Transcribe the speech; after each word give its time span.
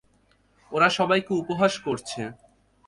ওরা 0.71 0.89
সবাইকে 0.97 1.31
উপহাস 1.41 1.73
করছে। 1.85 2.21